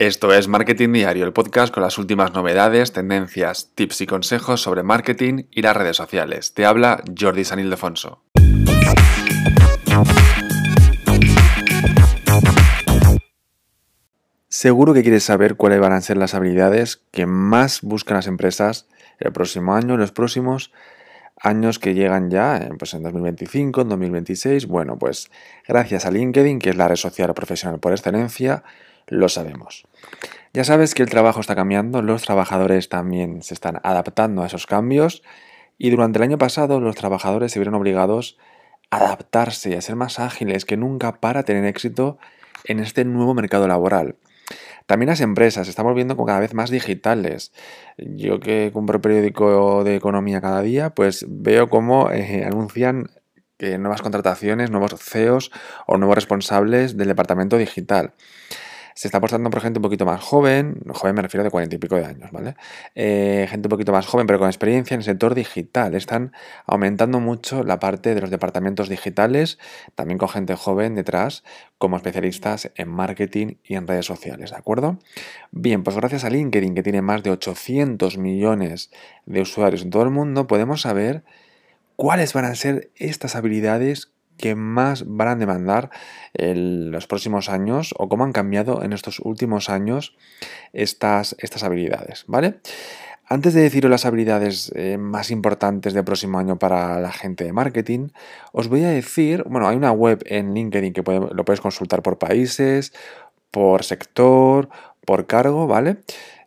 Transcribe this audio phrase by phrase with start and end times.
[0.00, 4.82] Esto es Marketing Diario, el podcast con las últimas novedades, tendencias, tips y consejos sobre
[4.82, 6.54] marketing y las redes sociales.
[6.54, 8.22] Te habla Jordi San Ildefonso.
[14.48, 18.88] Seguro que quieres saber cuáles van a ser las habilidades que más buscan las empresas
[19.18, 20.72] el próximo año, los próximos
[21.36, 24.66] años que llegan ya, eh, pues en 2025, en 2026.
[24.66, 25.30] Bueno, pues
[25.68, 28.64] gracias a LinkedIn, que es la red social profesional por excelencia,
[29.10, 29.86] lo sabemos.
[30.54, 34.66] Ya sabes que el trabajo está cambiando, los trabajadores también se están adaptando a esos
[34.66, 35.22] cambios
[35.78, 38.38] y durante el año pasado los trabajadores se vieron obligados
[38.90, 42.18] a adaptarse y a ser más ágiles que nunca para tener éxito
[42.64, 44.16] en este nuevo mercado laboral.
[44.86, 47.52] También las empresas se están volviendo cada vez más digitales.
[47.96, 53.10] Yo que compro periódico de economía cada día, pues veo cómo eh, anuncian
[53.78, 55.52] nuevas contrataciones, nuevos CEOs
[55.86, 58.14] o nuevos responsables del departamento digital
[59.00, 61.78] se está apostando por gente un poquito más joven, joven me refiero de cuarenta y
[61.78, 62.54] pico de años, ¿vale?
[62.94, 65.94] Eh, gente un poquito más joven, pero con experiencia en el sector digital.
[65.94, 66.32] Están
[66.66, 69.58] aumentando mucho la parte de los departamentos digitales,
[69.94, 71.44] también con gente joven detrás,
[71.78, 74.98] como especialistas en marketing y en redes sociales, ¿de acuerdo?
[75.50, 78.90] Bien, pues gracias a LinkedIn, que tiene más de 800 millones
[79.24, 81.24] de usuarios en todo el mundo, podemos saber
[81.96, 85.90] cuáles van a ser estas habilidades que más van a demandar
[86.34, 90.16] en los próximos años o cómo han cambiado en estos últimos años
[90.72, 92.60] estas, estas habilidades, ¿vale?
[93.26, 97.52] Antes de deciros las habilidades eh, más importantes del próximo año para la gente de
[97.52, 98.08] marketing,
[98.52, 102.18] os voy a decir, bueno, hay una web en LinkedIn que lo puedes consultar por
[102.18, 102.92] países,
[103.52, 104.68] por sector,
[105.04, 105.98] por cargo, ¿vale?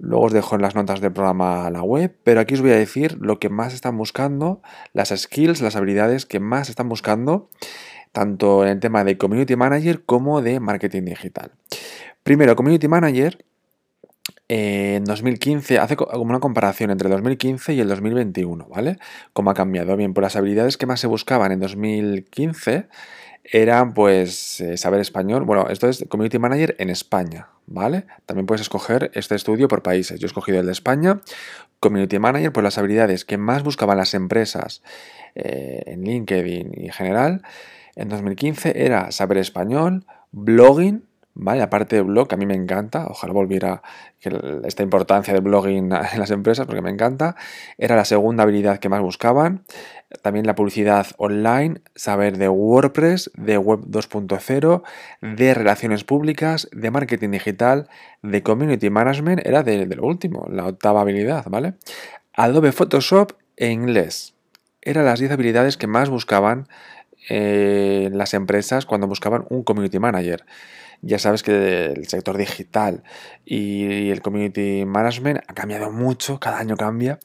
[0.00, 2.76] Luego os dejo en las notas del programa la web, pero aquí os voy a
[2.76, 4.62] decir lo que más están buscando,
[4.94, 7.50] las skills, las habilidades que más están buscando,
[8.10, 11.52] tanto en el tema de Community Manager como de Marketing Digital.
[12.22, 13.44] Primero, Community Manager,
[14.48, 18.98] eh, en 2015, hace como una comparación entre 2015 y el 2021, ¿vale?
[19.34, 19.96] Cómo ha cambiado.
[19.96, 22.88] Bien, por las habilidades que más se buscaban en 2015
[23.44, 25.44] eran pues eh, saber español.
[25.44, 28.06] Bueno, esto es Community Manager en España, ¿vale?
[28.26, 30.20] También puedes escoger este estudio por países.
[30.20, 31.20] Yo he escogido el de España.
[31.80, 34.82] Community Manager, pues las habilidades que más buscaban las empresas
[35.34, 37.42] eh, en LinkedIn y en general
[37.96, 41.04] en 2015 era saber español, blogging,
[41.40, 41.62] ¿vale?
[41.62, 43.82] Aparte de blog, a mí me encanta, ojalá volviera
[44.20, 47.34] esta importancia del blogging en las empresas, porque me encanta,
[47.78, 49.64] era la segunda habilidad que más buscaban.
[50.22, 54.82] También la publicidad online, saber de WordPress, de Web 2.0,
[55.36, 57.88] de relaciones públicas, de marketing digital,
[58.22, 61.74] de community management, era de, lo último, la octava habilidad, ¿vale?
[62.34, 64.34] Adobe Photoshop e inglés.
[64.82, 66.66] Eran las 10 habilidades que más buscaban
[67.28, 70.44] eh, las empresas cuando buscaban un community manager.
[71.02, 73.02] Ya sabes que el sector digital
[73.44, 77.18] y el community management ha cambiado mucho, cada año cambia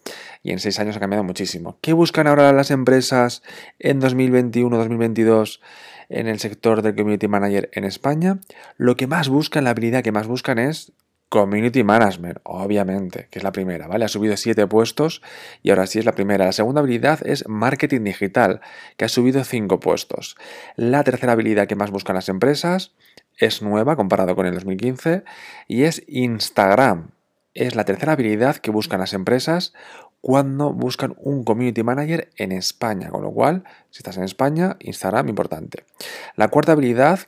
[0.44, 1.78] y en seis años ha cambiado muchísimo.
[1.82, 3.44] ¿Qué buscan ahora las empresas
[3.80, 5.60] en 2021-2022
[6.08, 8.40] en el sector del community manager en España?
[8.78, 10.94] Lo que más buscan, la habilidad que más buscan es
[11.30, 14.06] Community Management, obviamente, que es la primera, ¿vale?
[14.06, 15.22] Ha subido 7 puestos
[15.64, 16.46] y ahora sí es la primera.
[16.46, 18.62] La segunda habilidad es Marketing Digital,
[18.96, 20.38] que ha subido 5 puestos.
[20.76, 22.94] La tercera habilidad que más buscan las empresas
[23.38, 25.24] es nueva comparado con el 2015
[25.68, 27.12] y es Instagram.
[27.54, 29.74] Es la tercera habilidad que buscan las empresas
[30.22, 35.30] cuando buscan un community manager en España, con lo cual, si estás en España, Instagram
[35.30, 35.86] importante.
[36.36, 37.20] La cuarta habilidad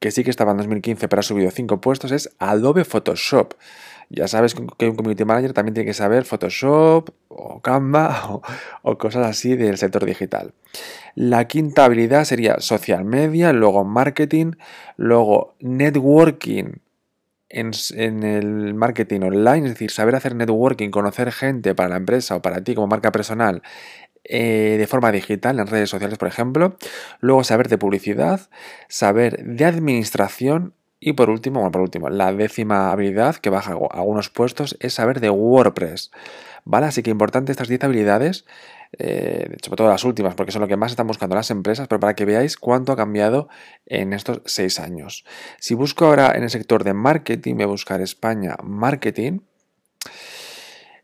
[0.00, 3.54] que sí que estaba en 2015 pero ha subido 5 puestos, es Adobe Photoshop.
[4.08, 8.40] Ya sabes que un community manager también tiene que saber Photoshop o Canva
[8.82, 10.54] o, cosas así del sector digital.
[11.14, 14.52] La quinta habilidad sería social media, luego marketing,
[14.96, 16.74] luego networking
[17.48, 22.42] en, el marketing online, es decir, saber hacer networking, conocer gente para la empresa o
[22.42, 23.62] para ti como marca personal
[24.24, 26.76] eh, de forma digital en redes sociales, por ejemplo.
[27.20, 28.40] Luego saber de publicidad,
[28.88, 34.30] saber de administración y por último, bueno, por último, la décima habilidad que baja algunos
[34.30, 36.10] puestos es saber de WordPress.
[36.64, 36.86] ¿Vale?
[36.86, 38.44] Así que importante estas 10 habilidades,
[38.98, 42.00] eh, sobre todo las últimas, porque son lo que más están buscando las empresas, pero
[42.00, 43.48] para que veáis cuánto ha cambiado
[43.84, 45.24] en estos 6 años.
[45.60, 49.40] Si busco ahora en el sector de marketing, voy a buscar España Marketing.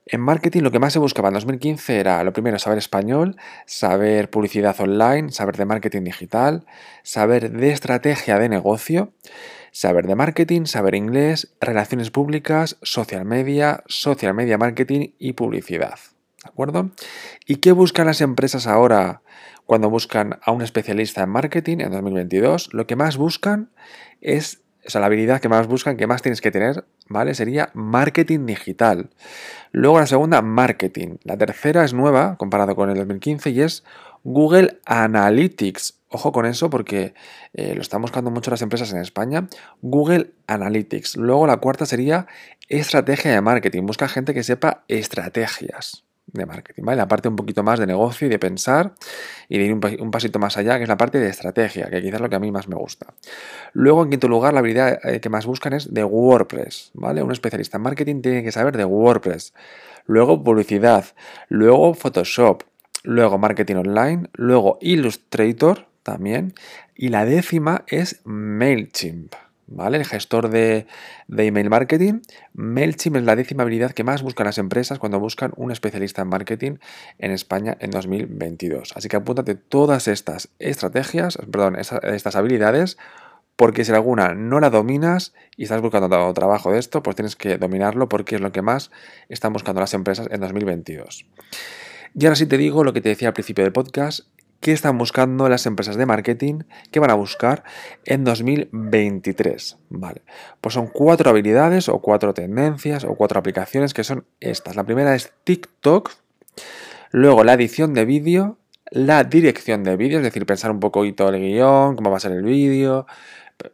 [0.04, 4.31] En marketing lo que más se buscaba en 2015 era lo primero saber español, saber
[4.31, 6.66] publicidad online, saber de marketing digital,
[7.04, 9.12] saber de estrategia de negocio,
[9.70, 15.99] saber de marketing, saber inglés, relaciones públicas, social media, social media marketing y publicidad.
[16.43, 16.90] ¿De acuerdo?
[17.46, 19.22] ¿Y qué buscan las empresas ahora
[19.66, 22.75] cuando buscan a un especialista en marketing en 2022?
[22.75, 23.70] Lo que más buscan
[24.20, 27.34] es o sea, la habilidad que más buscan, que más tienes que tener, ¿vale?
[27.34, 29.11] Sería marketing digital.
[29.70, 31.17] Luego la segunda, marketing.
[31.25, 33.84] La tercera es nueva, comparado con el 2015, y es
[34.25, 36.00] Google Analytics.
[36.08, 37.14] Ojo con eso porque
[37.55, 39.49] eh, lo están buscando mucho las empresas en España.
[39.81, 41.17] Google Analytics.
[41.17, 42.26] Luego la cuarta sería
[42.69, 43.87] estrategia de marketing.
[43.87, 46.97] Busca gente que sepa estrategias de marketing, ¿vale?
[46.97, 48.95] La parte un poquito más de negocio y de pensar
[49.49, 52.15] y de ir un, pasito más allá, que es la parte de estrategia, que quizás
[52.15, 53.15] es lo que a mí más me gusta.
[53.73, 57.23] Luego, en quinto lugar, la habilidad eh, que más buscan es de WordPress, ¿vale?
[57.23, 59.53] Un especialista en marketing tiene que saber de WordPress.
[60.07, 61.05] Luego, publicidad.
[61.49, 62.63] Luego, Photoshop.
[63.05, 64.29] Luego, marketing online.
[64.33, 66.55] Luego, Illustrator también.
[66.95, 69.35] Y la décima es MailChimp.
[69.79, 70.87] El gestor de,
[71.37, 72.21] email marketing.
[72.55, 76.29] MailChimp es la décima habilidad que más buscan las empresas cuando buscan un especialista en
[76.29, 76.73] marketing
[77.19, 78.93] en España en 2022.
[78.95, 82.99] Así que apúntate todas estas estrategias, perdón, estas habilidades,
[83.57, 87.59] porque si alguna no la dominas y estás buscando trabajo de esto, pues tienes que
[87.59, 88.91] dominarlo porque es lo que más
[89.29, 91.27] están buscando las empresas en 2022.
[92.15, 94.27] Y ahora sí te digo lo que te decía al principio del podcast,
[94.62, 96.61] qué están buscando las empresas de marketing,
[96.93, 97.64] qué van a buscar
[98.05, 99.76] en 2023.
[99.91, 100.23] Vale,
[100.61, 104.76] pues son cuatro habilidades o cuatro tendencias o cuatro aplicaciones que son estas.
[104.76, 106.12] La primera es TikTok,
[107.11, 108.56] luego la edición de vídeo,
[108.93, 112.32] la dirección de vídeo, es decir, pensar un poquito el guion, cómo va a ser
[112.32, 113.06] el vídeo,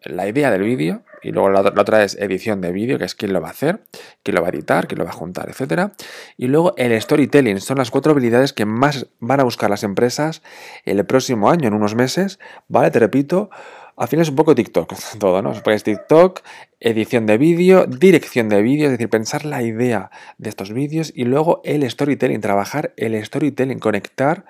[0.05, 3.33] la idea del vídeo, y luego la, otra es edición de vídeo, que es quién
[3.33, 3.83] lo va a hacer,
[4.23, 5.93] quién lo va a editar, quién lo va a juntar, etc.
[6.37, 10.43] Y luego el storytelling, son las cuatro habilidades que más van a buscar las empresas
[10.85, 12.39] el próximo año, en unos meses,
[12.69, 12.91] ¿vale?
[12.91, 13.51] Te repito,
[13.97, 15.53] al final es un poco TikTok todo, ¿no?
[15.65, 16.41] Pues TikTok,
[16.81, 21.25] edición de vídeo, dirección de vídeo, es decir, pensar la idea de estos vídeos y
[21.25, 24.45] luego el storytelling, trabajar el storytelling, conectar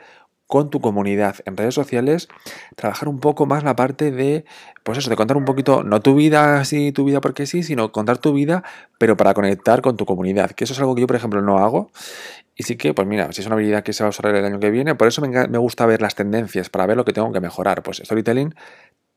[0.48, 2.28] con tu comunidad en redes sociales,
[2.74, 4.44] trabajar un poco más la parte de,
[4.82, 7.92] pues eso, de contar un poquito, no tu vida así, tu vida porque sí, sino
[7.92, 8.64] contar tu vida,
[8.98, 11.58] pero para conectar con tu comunidad, que eso es algo que yo, por ejemplo, no
[11.58, 11.90] hago.
[12.56, 14.44] Y sí que, pues mira, si es una habilidad que se va a usar el
[14.44, 17.12] año que viene, por eso me, me gusta ver las tendencias, para ver lo que
[17.12, 17.82] tengo que mejorar.
[17.82, 18.54] Pues storytelling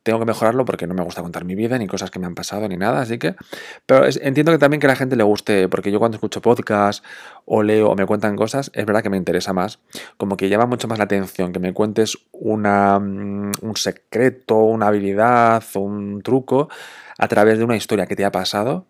[0.03, 2.35] tengo que mejorarlo porque no me gusta contar mi vida, ni cosas que me han
[2.35, 3.35] pasado, ni nada, así que...
[3.85, 7.03] Pero entiendo que también que a la gente le guste, porque yo cuando escucho podcast
[7.45, 9.79] o leo o me cuentan cosas, es verdad que me interesa más,
[10.17, 14.87] como que llama mucho más la atención que me cuentes una, mm, un secreto, una
[14.87, 16.69] habilidad un truco
[17.17, 18.87] a través de una historia que te ha pasado,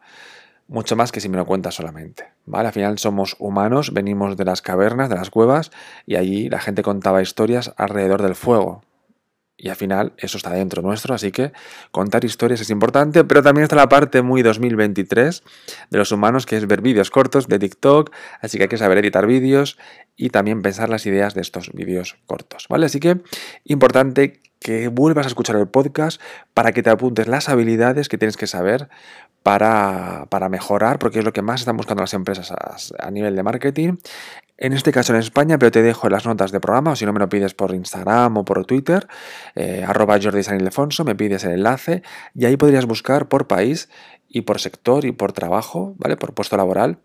[0.67, 2.67] mucho más que si me lo cuentas solamente, ¿vale?
[2.67, 5.71] Al final somos humanos, venimos de las cavernas, de las cuevas,
[6.05, 8.83] y allí la gente contaba historias alrededor del fuego,
[9.61, 11.53] y al final eso está dentro nuestro, así que
[11.91, 15.43] contar historias es importante, pero también está la parte muy 2023
[15.91, 18.11] de los humanos, que es ver vídeos cortos de TikTok,
[18.41, 19.77] así que hay que saber editar vídeos
[20.17, 22.87] y también pensar las ideas de estos vídeos cortos, ¿vale?
[22.87, 23.21] Así que
[23.63, 26.21] importante que vuelvas a escuchar el podcast
[26.55, 28.89] para que te apuntes las habilidades que tienes que saber
[29.43, 33.97] para, mejorar, porque es lo que más están buscando las empresas a, nivel de marketing.
[34.63, 37.13] En este caso en España, pero te dejo las notas de programa, o si no
[37.13, 39.07] me lo pides por Instagram o por Twitter,
[39.55, 40.59] eh, arroba Jordi San
[41.03, 42.03] me pides el enlace
[42.35, 43.89] y ahí podrías buscar por país
[44.29, 46.15] y por sector y por trabajo, ¿vale?
[46.15, 46.99] Por puesto laboral,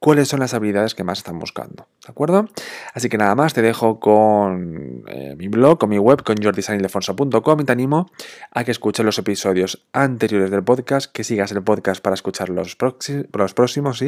[0.00, 1.86] cuáles son las habilidades que más están buscando.
[2.04, 2.48] ¿De acuerdo?
[2.94, 7.60] Así que nada más, te dejo con eh, mi blog, con mi web, con jordisanilefonso.com
[7.60, 8.10] y te animo
[8.50, 12.74] a que escuches los episodios anteriores del podcast, que sigas el podcast para escuchar los,
[12.74, 14.02] próximos.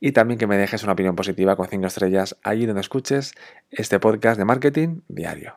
[0.00, 3.34] Y también que me dejes una opinión positiva con 5 estrellas allí donde escuches
[3.70, 5.54] este podcast de marketing diario.